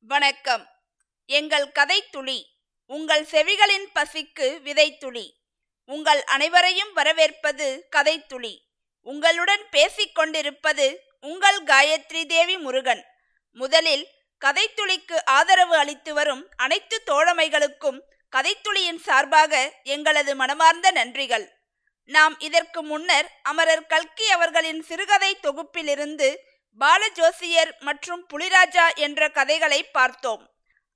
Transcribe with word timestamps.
வணக்கம். 0.00 0.68
எங்கள் 1.26 1.72
கதைத்துளி 1.78 2.44
உங்கள் 2.86 3.24
செவிகளின் 3.24 3.86
பசிக்கு 3.94 4.46
விதைத்துளி. 4.64 5.30
உங்கள் 5.84 6.24
அனைவரையும் 6.24 6.92
வரவேற்பது 6.92 7.88
கதைத்துளி. 7.96 8.58
உங்களுடன் 9.02 9.60
பேசிக்கொண்டிருப்பது 9.72 10.96
உங்கள் 11.20 11.64
காயத்ரி 11.64 12.26
தேவி 12.26 12.56
முருகன். 12.56 13.04
முதலில் 13.52 14.08
கதைத்துளிக்கு 14.44 15.16
ஆதரவு 15.24 15.76
அளித்து 15.76 16.14
வரும் 16.14 16.48
அனைத்து 16.56 17.02
தோழமைகளுக்கும் 17.06 18.00
கதைத்துளியின் 18.36 18.98
சார்பாக 18.98 19.72
எங்களது 19.82 20.36
மனமார்ந்த 20.36 20.92
நன்றிகள். 20.92 21.48
நாம் 22.04 22.40
இதற்கு 22.40 22.82
முன்னர் 22.82 23.38
அமரர் 23.42 23.86
கல்கி 23.86 24.30
அவர்களின் 24.30 24.82
சிறுகதை 24.82 25.38
தொகுப்பிலிருந்து 25.42 26.36
பாலஜோசியர் 26.80 27.78
மற்றும் 27.78 28.26
புலிராஜா 28.34 28.94
என்ற 28.94 29.28
கதைகளை 29.28 29.84
பார்த்தோம். 29.84 30.50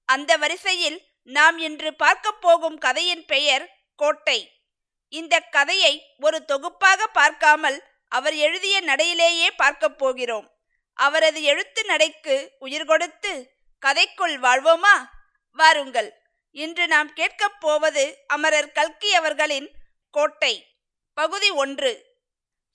அந்த 0.04 0.36
வரிசையில் 0.36 1.02
நாம் 1.22 1.58
இன்று 1.58 1.94
பார்க்க 1.94 2.32
போகும் 2.32 2.78
கதையின் 2.78 3.24
பெயர் 3.24 3.76
கோட்டை. 3.96 4.62
இந்த 5.08 5.40
கதையை 5.40 6.14
ஒரு 6.18 6.44
தொகுப்பாக 6.44 7.06
பார்க்காமல் 7.06 7.82
அவர் 8.08 8.34
எழுதிய 8.34 8.80
நடையிலேயே 8.80 9.50
பார்க்கப் 9.56 9.98
போகிறோம். 9.98 10.50
அவரது 10.94 11.42
எழுத்து 11.42 11.84
நடைக்கு 11.84 12.52
உயிர் 12.58 12.84
கொடுத்து 12.84 13.50
கதைக்குள் 13.86 14.36
வாழ்வோமா? 14.36 15.04
வாருங்கள். 15.52 16.22
இன்று 16.50 16.86
நாம் 16.86 17.12
கேட்கப் 17.12 17.60
போவது 17.60 18.24
அமரர் 18.26 18.72
கல்கி 18.72 19.14
அவர்களின் 19.14 19.70
கோட்டை. 20.10 20.76
பகுதி 21.14 21.50
ஒன்று. 21.50 22.11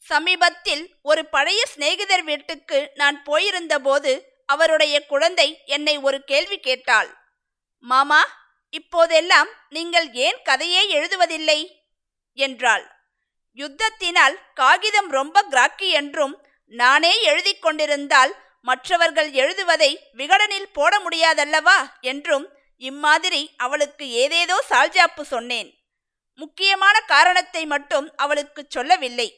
சமீபத்தில் 0.06 0.84
ஒரு 1.02 1.26
பழைய 1.26 1.62
சிநேகிதர் 1.66 2.24
வீட்டுக்கு 2.24 2.92
நான் 2.96 3.24
போயிருந்தபோது 3.24 4.12
அவருடைய 4.46 5.06
குழந்தை 5.06 5.48
என்னை 5.66 5.98
ஒரு 5.98 6.23
கேள்வி 6.23 6.58
கேட்டாள். 6.58 7.10
மாமா 7.80 8.22
இப்போதெல்லாம் 8.70 9.50
நீங்கள் 9.70 10.08
ஏன் 10.14 10.39
கதையே 10.44 10.81
எழுதுவதில்லை? 10.98 11.59
என்றாள். 12.38 12.86
யுத்தத்தினால் 13.58 14.36
காகிதம் 14.54 15.09
ரொம்ப 15.09 15.44
கிராக்கி 15.44 15.89
என்றும் 15.89 16.36
நானே 16.66 17.14
எழுதி 17.22 17.54
கொண்டிருந்தால் 17.56 18.34
மற்றவர்கள் 18.61 19.32
எழுதுவதை 19.32 19.92
விகடனில் 20.11 20.72
போட 20.73 20.94
முடியாதல்லவா? 21.00 21.78
என்றும் 22.02 22.45
இம்மாதிரி 22.78 23.42
அவளுக்கு 23.58 24.06
ஏதேதோ 24.11 24.58
சால்ஜாப்பு 24.70 25.22
சொன்னேன். 25.22 25.70
முக்கியமான 26.39 26.95
காரணத்தை 27.00 27.66
மட்டும் 27.66 28.08
அவளுக்கு 28.16 28.66
சொல்லவில்லை. 28.70 29.30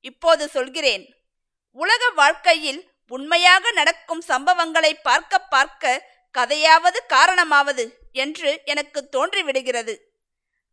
இப்போது 0.00 0.48
சொல்கிறேன். 0.48 1.04
உலக 1.72 2.10
வாழ்க்கையில் 2.10 2.80
உண்மையாக 3.06 3.70
நடக்கும் 3.70 4.22
சம்பவங்களை 4.28 4.92
பார்க்க 5.02 5.38
பார்க்க 5.38 6.08
கதையாவது 6.34 6.98
காரணமாவது 7.06 7.84
என்று 8.12 8.50
எனக்கு 8.64 9.00
தோன்றிவிடுகிறது. 9.12 9.94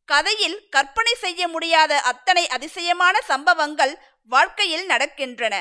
கதையில் 0.05 0.69
கற்பனை 0.69 1.13
செய்ய 1.15 1.47
முடியாத 1.47 2.01
அத்தனை 2.01 2.47
அதிசயமான 2.47 3.21
சம்பவங்கள் 3.21 3.93
வாழ்க்கையில் 4.23 4.89
நடக்கின்றன. 4.89 5.55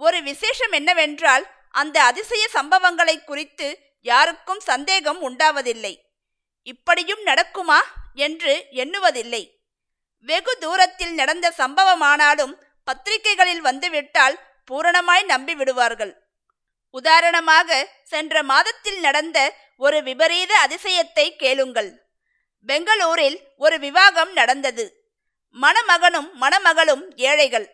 ஒரு 0.00 0.22
விசேஷம் 0.22 0.72
என்னவென்றால் 0.72 1.44
அந்த 1.70 1.96
அதிசய 2.02 2.48
சம்பவங்களை 2.54 3.24
குறித்து 3.24 3.68
யாருக்கும் 4.00 4.60
சந்தேகம் 4.60 5.20
உண்டாவதில்லை. 5.28 5.94
இப்படியும் 6.62 7.26
நடக்குமா 7.26 7.80
என்று 8.14 8.66
எண்ணுவதில்லை. 8.72 9.42
வெகு 10.28 10.58
தூரத்தில் 10.58 11.14
நடந்த 11.14 11.46
சம்பவமானாலும் 11.58 12.54
பத்திரிகைகளில் 12.84 13.60
வந்துவிட்டால் 13.60 14.36
பூரணமாய் 14.70 15.24
நம்பி 15.24 15.54
விடுவார்கள் 15.54 16.12
உதாரணமாக 16.90 17.88
சென்ற 18.04 18.42
மாதத்தில் 18.42 19.00
நடந்த 19.00 19.38
ஒரு 19.76 19.98
விபரீத 20.02 20.52
அதிசயத்தை 20.66 21.26
கேளுங்கள். 21.36 21.90
பெங்களூரில் 22.66 23.36
ஒரு 23.56 23.78
விவாகம் 23.78 24.32
நடந்தது. 24.32 24.84
மணமகனும் 25.56 26.30
மணமகளும் 26.40 27.04
ஏழைகள். 27.28 27.68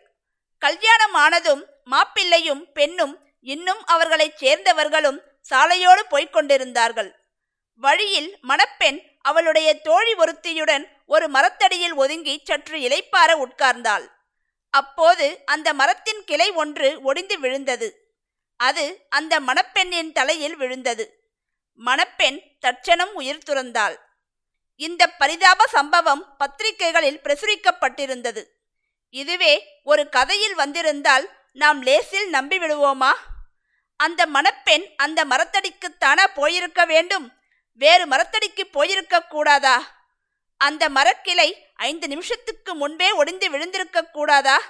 கல்யாணம் 0.61 1.13
ஆனதும் 1.13 1.63
மாப்பிள்ளையும் 1.91 2.63
பெண்ணும் 2.73 3.15
இன்னும் 3.41 3.81
அவர்களைச் 3.85 4.43
சேர்ந்தவர்களும் 4.43 5.19
சாலையோடு 5.49 6.03
போய்க் 6.09 6.33
கொண்டிருந்தார்கள் 6.33 7.11
வழியில் 7.83 8.29
மணப்பெண் 8.41 8.99
அவளுடைய 9.21 9.69
தோழி 9.79 10.13
ஒருத்தியுடன் 10.13 10.85
ஒரு 11.05 11.25
மரத்தடியில் 11.29 11.93
ஒதுங்கி 11.93 12.35
சற்று 12.43 12.77
இலைப்பார 12.77 13.29
உட்கார்ந்தாள். 13.45 14.05
அப்போது 14.77 15.41
அந்த 15.45 15.73
மரத்தின் 15.73 16.23
கிளை 16.23 16.51
ஒன்று 16.51 16.89
ஒடிந்து 17.01 17.39
விழுந்தது. 17.39 17.87
அது 18.59 18.83
அந்த 19.09 19.39
மணப்பெண்ணின் 19.39 20.11
தலையில் 20.11 20.55
விழுந்தது. 20.55 21.05
மணப்பெண் 21.79 22.37
தட்சணம் 22.59 23.13
உயிர் 23.13 23.45
துறந்தாள். 23.45 23.95
இந்த 24.75 25.03
பரிதாப 25.07 25.67
சம்பவம் 25.67 26.23
பத்திரிகைகளில் 26.37 27.23
பிரசுரிக்கப்பட்டிருந்தது. 27.23 28.43
இதுவே 29.09 29.53
ஒரு 29.83 30.09
கதையில் 30.09 30.55
வந்திருந்தால் 30.55 31.25
நாம் 31.53 31.81
லேசில் 31.81 32.31
நம்பிவிடுவோமா? 32.31 33.11
அந்த 33.97 34.25
மணப்பெண் 34.25 34.85
அந்த 34.95 35.25
மரத்தடிக்குத்தானா 35.25 36.25
போயிருக்க 36.33 36.85
வேண்டும்? 36.85 37.27
வேறு 37.73 38.05
மரத்தடிக்கு 38.07 38.63
போயிருக்க 38.71 39.23
கூடாதா? 39.23 39.77
அந்த 40.57 40.89
மரக்கிளை 40.89 41.49
ஐந்து 41.77 42.07
நிமிஷத்துக்கு 42.07 42.75
முன்பே 42.75 43.11
ஒடிந்து 43.11 43.49
விழுந்திருக்க 43.49 44.01
கூடாதா? 44.01 44.61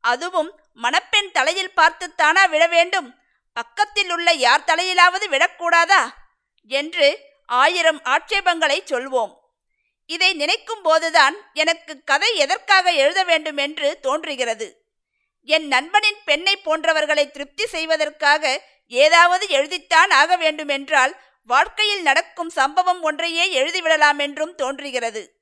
அதுவும் 0.00 0.60
மணப்பெண் 0.72 1.30
தலையில் 1.30 1.76
பார்த்துத்தானா 1.76 2.48
விழ 2.48 2.66
வேண்டும்? 2.66 3.14
பக்கத்தில் 3.52 4.10
உள்ள 4.10 4.32
யார் 4.32 4.64
தலையிலாவது 4.66 5.26
விடக்கூடாதா 5.30 6.08
என்று 6.66 7.18
ஆயிரம் 7.46 8.00
ஆட்சேபங்களை 8.02 8.82
சொல்வோம். 8.84 9.32
இதை 10.06 10.32
நினைக்கும் 10.32 10.82
போதுதான் 10.82 11.36
எனக்கு 11.52 12.04
கதை 12.04 12.36
எதற்காக 12.36 12.90
எழுத 12.90 13.24
வேண்டும் 13.24 13.56
என்று 13.56 14.00
தோன்றுகிறது. 14.00 14.86
என் 15.42 15.66
நண்பனின் 15.66 16.20
பெண்ணை 16.24 16.60
போன்றவர்களை 16.64 17.30
திருப்தி 17.30 17.66
செய்வதற்காக 17.66 18.62
ஏதாவது 18.86 19.46
எழுதித்தான் 19.46 20.10
ஆக 20.10 20.36
வேண்டுமென்றால் 20.36 21.20
வாழ்க்கையில் 21.42 22.02
நடக்கும் 22.02 22.50
சம்பவம் 22.50 23.02
ஒன்றையே 23.02 23.62
எழுதிவிடலாம் 23.62 24.18
என்றும் 24.18 24.54
தோன்றுகிறது. 24.54 25.37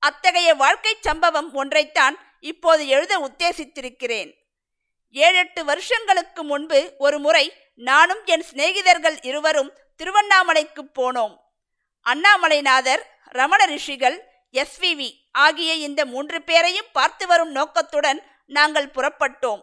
அத்தகைய 0.00 0.54
வாழ்க்கை 0.54 0.96
சம்பவம் 1.00 1.50
ஒன்றைத்தான் 1.54 2.14
இப்போது 2.40 2.86
எழுத 2.86 3.12
உத்தேசித்திருக்கிறேன். 3.18 4.30
ஏழெட்டு 5.10 5.64
வருஷங்களுக்கு 5.64 6.44
முன்பு 6.44 6.94
ஒரு 6.98 7.18
முறை 7.18 7.52
நானும் 7.74 8.22
என் 8.24 8.44
சிநேகிதர்கள் 8.52 9.16
இருவரும் 9.22 9.72
திருவண்ணாமலைக்கு 9.96 10.82
போனோம். 10.98 11.34
அண்ணாமலைநாதர் 12.06 13.02
ரமண 13.24 13.64
ரிஷிகள் 13.64 14.18
எஸ்விவி 14.54 15.10
ஆகிய 15.32 15.74
இந்த 15.74 16.04
மூன்று 16.04 16.42
பேரையும் 16.42 16.92
பார்த்து 16.92 17.26
வரும் 17.26 17.50
நோக்கத்துடன் 17.50 18.20
நாங்கள் 18.46 18.92
புறப்பட்டோம். 18.94 19.62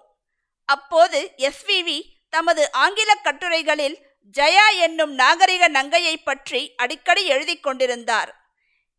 அப்போது 0.66 1.34
எஸ்விவி 1.38 1.98
தமது 2.30 2.72
ஆங்கில 2.72 3.12
கட்டுரைகளில் 3.24 3.98
ஜயா 4.38 4.68
என்னும் 4.80 5.14
நாகரிக 5.14 5.70
நங்கையை 5.70 6.16
பற்றி 6.24 6.74
அடிக்கடி 6.76 7.26
எழுதி 7.26 7.60
கொண்டிருந்தார். 7.60 8.47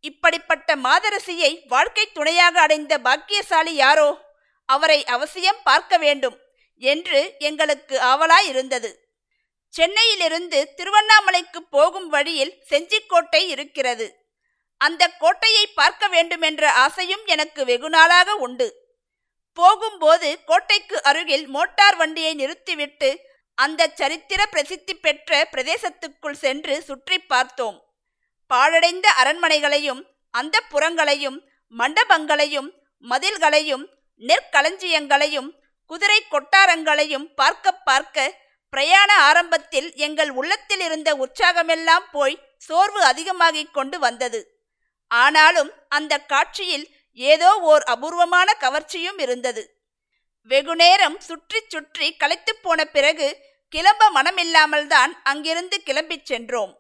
இப்படிப்பட்ட 0.00 0.76
மாதரசியை 0.76 1.66
வாழ்க்கை 1.66 2.06
துணையாக 2.12 2.60
அடைந்த 2.60 2.98
பாக்கியசாலி 2.98 3.74
யாரோ? 3.74 4.26
அவரை 4.64 5.04
அவசியம் 5.04 5.60
பார்க்க 5.64 5.96
வேண்டும் 5.96 6.38
என்று 6.78 7.34
எங்களுக்கு 7.38 7.98
ஆவலாயிருந்தது. 8.00 8.94
சென்னையிலிருந்து 9.68 10.74
திருவண்ணாமலைக்கு 10.76 11.62
போகும் 11.70 12.08
வழியில் 12.08 12.62
செஞ்சிக்கோட்டை 12.70 13.48
இருக்கிறது. 13.48 14.26
அந்த 14.76 15.08
கோட்டையை 15.08 15.66
பார்க்க 15.66 16.08
வேண்டுமென்ற 16.08 16.70
ஆசையும் 16.70 17.26
எனக்கு 17.26 17.64
வெகுநாளாக 17.64 18.28
உண்டு. 18.30 18.86
போகும்போது 19.52 20.44
கோட்டைக்கு 20.44 21.02
அருகில் 21.02 21.46
மோட்டார் 21.46 21.96
வண்டியை 21.96 22.34
நிறுத்திவிட்டு 22.34 23.26
அந்த 23.54 23.90
சரித்திர 23.94 24.46
பிரசித்தி 24.46 24.94
பெற்ற 24.94 25.48
பிரதேசத்துக்குள் 25.52 26.32
சென்று 26.32 26.82
சுற்றி 26.82 27.18
பார்த்தோம். 27.18 27.87
பாழடைந்த 28.50 29.06
அரண்மனைகளையும் 29.20 30.02
அந்த 30.34 30.56
புறங்களையும் 30.70 31.38
மண்டபங்களையும் 31.74 32.68
மதில்களையும் 33.04 33.84
நெற்களஞ்சியங்களையும் 34.22 35.48
குதிரை 35.90 36.18
கொட்டாரங்களையும் 36.30 37.26
பார்க்க 37.34 37.72
பார்க்க 37.72 38.26
பிரயாண 38.72 39.10
ஆரம்பத்தில் 39.28 39.88
எங்கள் 39.96 40.30
உள்ளத்தில் 40.30 40.80
இருந்த 40.80 41.10
உற்சாகமெல்லாம் 41.16 42.06
போய் 42.12 42.36
சோர்வு 42.56 43.00
அதிகமாகிக் 43.04 43.74
கொண்டு 43.74 43.98
வந்தது. 43.98 44.40
ஆனாலும் 45.10 45.70
அந்த 45.88 46.14
காட்சியில் 46.18 46.86
ஏதோ 47.18 47.50
ஓர் 47.60 47.82
அபூர்வமான 47.82 48.48
கவர்ச்சியும் 48.60 49.18
இருந்தது. 49.18 49.62
வெகுநேரம் 50.50 51.16
சுற்றி 51.20 51.60
சுற்றி 51.68 52.08
களைத்து 52.16 52.52
போன 52.56 52.84
பிறகு 52.84 53.28
கிளம்ப 53.72 54.10
மனமில்லாமல் 54.10 54.86
தான் 54.86 55.12
அங்கிருந்து 55.22 55.82
கிளம்பிச் 55.86 56.24
சென்றோம். 56.24 56.72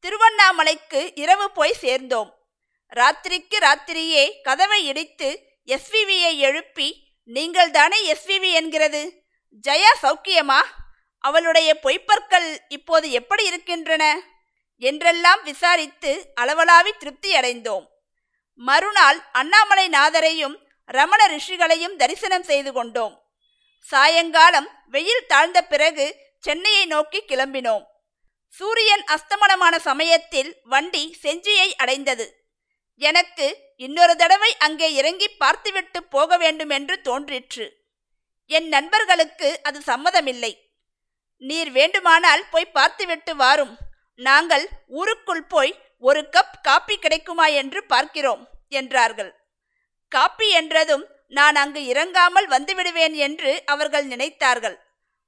திருவண்ணாமலைக்கு 0.00 1.12
இரவு 1.14 1.50
போய் 1.50 1.72
சேர்ந்தோம். 1.72 2.30
ராத்திரிக்கு 2.96 3.56
ராத்திரியே 3.58 4.42
கதவை 4.42 4.86
இடித்து 4.86 5.28
எஸ்விவியை 5.66 6.36
எழுப்பி 6.36 6.88
நீங்கள் 7.24 7.70
தானே 7.70 7.98
எஸ்விவி 8.12 8.52
என்கிறது? 8.52 9.22
ஜயா 9.68 9.92
சௌக்கியமா? 10.02 10.60
அவளுடைய 11.18 11.78
பொய்ப்பற்கள் 11.82 12.58
இப்போது 12.68 13.10
எப்படி 13.10 13.44
இருக்கின்றன? 13.44 14.20
என்றெல்லாம் 14.78 15.42
விசாரித்து 15.42 16.32
அளவலாவி 16.40 16.92
திருப்தி 16.98 17.34
அடைந்தோம். 17.34 17.86
மறுநாள் 18.54 19.22
அண்ணாமலை 19.32 19.88
நாதரையும் 19.88 20.56
ரமண 20.84 21.26
ரிஷிகளையும் 21.26 21.96
தரிசனம் 21.96 22.42
செய்து 22.42 22.72
கொண்டோம். 22.72 23.14
சாயங்காலம் 23.80 24.68
வெயில் 24.86 25.26
தாழ்ந்த 25.26 25.62
பிறகு 25.62 26.16
சென்னையை 26.40 26.86
நோக்கி 26.86 27.22
கிளம்பினோம். 27.28 27.84
சூரியன் 28.54 29.04
அஸ்தமனமான 29.14 29.74
சமயத்தில் 29.88 30.50
வண்டி 30.64 31.02
செஞ்சியை 31.24 31.68
அடைந்தது. 31.76 32.26
எனக்கு 33.00 33.46
இன்னொரு 33.76 34.14
தடவை 34.16 34.50
அங்கே 34.66 34.88
இறங்கி 34.92 35.28
பார்த்துவிட்டு 35.42 35.98
போக 36.14 36.36
வேண்டும் 36.36 36.72
என்று 36.78 36.94
தோன்றிற்று. 37.02 37.66
என் 38.50 38.68
நண்பர்களுக்கு 38.68 39.48
அது 39.62 39.78
சம்மதமில்லை. 39.86 40.52
நீர் 41.42 41.70
வேண்டுமானால் 41.70 42.42
போய் 42.50 42.74
பார்த்துவிட்டு 42.78 43.32
வாரும். 43.36 43.74
நாங்கள் 44.20 44.64
ஊருக்குள் 45.00 45.46
போய் 45.46 45.72
ஒரு 46.02 46.20
கப் 46.34 46.58
காப்பி 46.62 46.96
கிடைக்குமா 46.96 47.46
என்று 47.60 47.80
பார்க்கிறோம் 47.84 48.42
என்றார்கள். 48.80 49.32
காப்பி 50.12 50.48
என்றதும் 50.50 51.04
நான் 51.38 51.56
அங்கு 51.56 51.80
இறங்காமல் 51.84 52.48
வந்துவிடுவேன் 52.48 53.14
என்று 53.26 53.50
அவர்கள் 53.64 54.06
நினைத்தார்கள். 54.06 54.76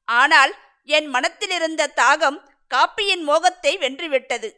ஆனால் 0.09 0.53
என் 0.89 1.09
மனத்திலிருந்த 1.15 1.83
தாகம் 2.01 2.39
காப்பியின் 2.75 3.23
மோகத்தை 3.31 3.73
வென்றுவிட்டது. 3.85 4.49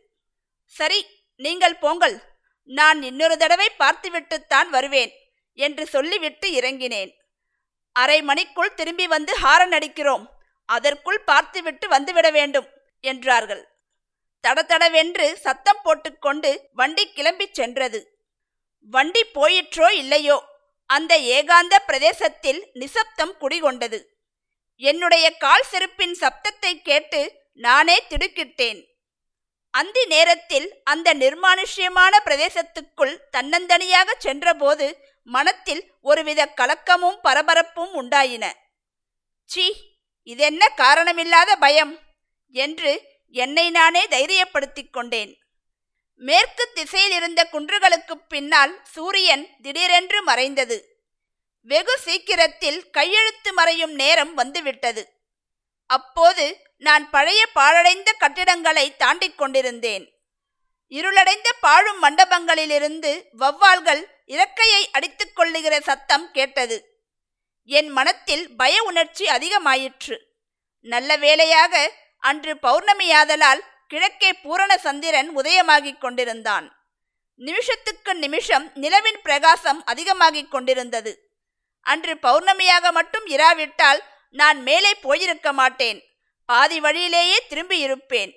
சரி 0.75 1.01
நீங்கள் 1.41 1.77
போங்கள். 1.85 2.17
நான் 2.71 3.01
இன்னொரு 3.09 3.37
தடவை 3.43 3.69
பார்த்துவிட்டுத்தான் 3.83 4.69
வருவேன் 4.77 5.13
என்று 5.59 5.85
சொல்லிவிட்டு 5.95 6.47
இறங்கினேன். 6.59 7.13
அரை 7.97 8.19
மணிக்குள் 8.29 8.77
திரும்பி 8.79 9.07
வந்து 9.15 9.33
ஹாரன் 9.43 9.75
அடிக்கிறோம். 9.79 10.25
அதற்குள் 10.69 11.21
பார்த்துவிட்டு 11.31 11.87
வந்துவிட 11.95 12.29
வேண்டும் 12.39 12.69
என்றார்கள். 13.05 13.63
தடதடவென்று 14.45 15.27
சத்தம் 15.45 15.83
போட்டுக்கொண்டு 15.85 16.51
வண்டி 16.81 17.05
கிளம்பிச் 17.17 17.57
சென்றது. 17.59 18.01
வண்டி 18.95 19.23
போயிற்றோ 19.37 19.89
இல்லையோ 20.03 20.37
அந்த 20.91 21.13
ஏகாந்த 21.37 21.75
பிரதேசத்தில் 21.89 22.61
நிசப்தம் 22.81 23.35
குடிகொண்டது. 23.43 23.99
என்னுடைய 24.83 25.27
கால் 25.45 25.69
செருப்பின் 25.71 26.17
சப்தத்தை 26.23 26.73
கேட்டு 26.89 27.21
நானே 27.55 28.03
திடுக்கிட்டேன். 28.09 28.85
அந்தி 29.71 30.07
நேரத்தில் 30.07 30.81
அந்த 30.85 31.15
நிர்மானுஷ்யமான 31.15 32.19
பிரதேசத்துக்குள் 32.25 33.19
தன்னந்தனியாக 33.37 34.11
சென்றபோது 34.19 34.99
மனத்தில் 35.23 35.93
ஒருவித 36.01 36.53
கலக்கமும் 36.57 37.19
பரபரப்பும் 37.25 37.93
உண்டாயின. 38.03 38.53
சீ 39.45 39.75
இதென்ன 40.23 40.73
காரணமில்லாத 40.77 41.57
பயம் 41.57 41.99
என்று 42.49 43.03
என்னை 43.29 43.71
நானே 43.71 44.07
தைரியப்படுத்திக் 44.07 44.91
கொண்டேன். 44.91 45.39
மேற்கு 46.17 46.69
திசையில் 46.75 47.13
இருந்த 47.13 47.49
குன்றுகளுக்கு 47.53 48.15
பின்னால் 48.29 48.81
சூரியன் 48.85 49.49
திடீரென்று 49.63 50.23
மறைந்தது. 50.23 51.03
வெகு 51.61 51.99
சீக்கிரத்தில் 51.99 52.91
கையெழுத்து 52.91 53.53
மறையும் 53.53 53.93
நேரம் 53.93 54.35
வந்துவிட்டது. 54.35 55.14
அப்போது 55.87 56.61
நான் 56.79 57.11
பழைய 57.11 57.47
பாழடைந்த 57.55 58.13
கட்டிடங்களை 58.13 58.97
தாண்டிக் 58.97 59.39
கொண்டிருந்தேன். 59.39 60.13
இருளடைந்த 60.89 61.53
பாழும் 61.61 62.03
மண்டபங்களிலிருந்து 62.03 63.25
வௌவால்கள் 63.39 64.07
இறக்கையை 64.27 64.83
அடித்துக் 64.93 65.37
கொள்ளுகிற 65.37 65.81
சத்தம் 65.81 66.31
கேட்டது. 66.31 67.03
என் 67.65 67.89
மனத்தில் 67.89 68.57
பய 68.57 68.83
உணர்ச்சி 68.83 69.27
அதிகமாயிற்று. 69.27 70.19
நல்ல 70.81 71.17
வேளையாக 71.17 71.93
அன்று 72.19 72.55
பௌர்ணமியாதலால் 72.55 73.61
கிழக்கே 73.89 74.33
பூரண 74.33 74.79
சந்திரன் 74.79 75.37
உதயமாகிக் 75.37 75.99
கொண்டிருந்தான். 75.99 76.77
நிமிஷத்துக்கு 77.35 78.15
நிமிஷம் 78.15 78.71
நிலவின் 78.75 79.21
பிரகாசம் 79.23 79.85
அதிகமாகிக் 79.85 80.51
கொண்டிருந்தது. 80.51 81.29
அன்று 81.81 82.15
பௌர்ணமியாக 82.15 82.91
மட்டும் 82.91 83.27
இராவிட்டால் 83.27 84.03
நான் 84.35 84.63
மேலே 84.63 84.95
போயிருக்க 84.95 85.53
மாட்டேன். 85.53 85.99
பாதி 86.47 86.81
வழியிலேயே 86.81 87.47
திரும்பி 87.49 87.79
இருப்பேன். 87.79 88.33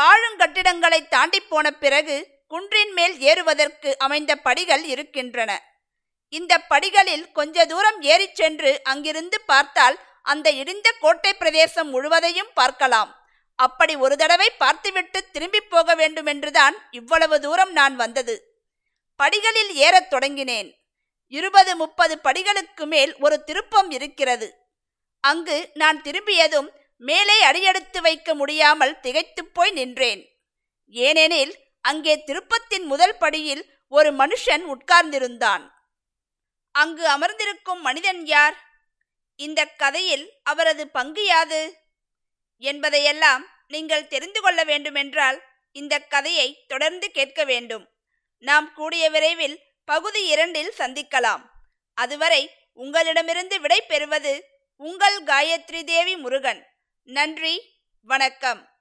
பாழுங்கட்டிடங்களை 0.00 1.08
தாண்டி 1.08 1.40
போன 1.40 1.70
பிறகு 1.70 2.28
குன்றின் 2.48 2.92
மேல் 2.92 3.20
ஏறுவதற்கு 3.20 3.98
அமைந்த 3.98 4.36
படிகள் 4.36 4.84
இருக்கின்றன. 4.84 5.62
இந்த 6.28 6.58
படிகளில் 6.58 7.32
கொஞ்ச 7.32 7.66
தூரம் 7.66 8.02
ஏறிச் 8.02 8.34
சென்று 8.34 8.80
அங்கிருந்து 8.84 9.40
பார்த்தால் 9.40 9.98
அந்த 10.22 10.52
இடிந்த 10.52 10.92
கோட்டை 11.00 11.34
பிரதேசம் 11.34 11.88
முழுவதையும் 11.88 12.50
பார்க்கலாம். 12.54 13.16
அப்படி 13.56 13.96
ஒரு 13.96 14.16
தடவை 14.16 14.50
பார்த்துவிட்டு 14.50 15.30
திரும்பி 15.30 15.60
போக 15.60 15.94
வேண்டுமென்றுதான் 15.94 16.74
இவ்வளவு 16.90 17.40
தூரம் 17.40 17.72
நான் 17.72 17.96
வந்தது. 17.96 18.62
படிகளில் 19.16 19.74
ஏறத் 19.74 20.12
தொடங்கினேன். 20.12 20.74
இருபது 21.28 21.76
முப்பது 21.76 22.20
படிகளுக்கு 22.24 22.86
மேல் 22.86 23.16
ஒரு 23.18 23.44
திருப்பம் 23.44 23.90
இருக்கிறது. 23.90 24.66
அங்கு 25.20 25.70
நான் 25.74 26.02
திரும்பியதும் 26.02 26.72
மேலே 26.96 27.42
அடியெடுத்து 27.42 28.02
வைக்க 28.02 28.34
முடியாமல் 28.34 29.00
திகைத்துப் 29.00 29.54
போய் 29.54 29.70
நின்றேன். 29.70 30.38
ஏனெனில் 30.88 31.58
அங்கே 31.80 32.24
திருப்பத்தின் 32.26 32.82
முதல் 32.82 33.18
படியில் 33.18 33.70
ஒரு 33.88 34.12
மனுஷன் 34.12 34.62
உட்கார்ந்திருந்தான். 34.62 35.70
அங்கு 36.72 37.08
அமர்ந்திருக்கும் 37.08 37.80
மனிதன் 37.80 38.26
யார்? 38.26 38.56
இந்த 39.36 39.66
கதையில் 39.66 40.32
அவரது 40.42 40.88
பங்கு 40.88 41.24
யாது? 41.24 41.76
என்பதையெல்லாம் 42.58 43.48
நீங்கள் 43.68 44.06
தெரிந்து 44.06 44.40
கொள்ள 44.40 44.64
வேண்டுமென்றால் 44.64 45.42
இந்த 45.72 45.98
கதையை 45.98 46.64
தொடர்ந்து 46.66 47.10
கேட்க 47.10 47.44
வேண்டும். 47.44 47.88
நாம் 48.38 48.72
கூடிய 48.72 49.10
விரைவில் 49.10 49.60
பகுதி 49.84 50.26
இரண்டில் 50.26 50.72
சந்திக்கலாம். 50.78 51.42
அதுவரை 51.94 52.50
உங்களிடமிருந்து 52.72 53.60
விடை 53.60 53.82
பெறுவது 53.82 54.57
உங்கள் 54.80 55.22
காயத்ரி 55.22 55.84
தேவி 55.84 56.16
முருகன். 56.16 56.66
நன்றி 57.02 57.78
வணக்கம். 58.02 58.77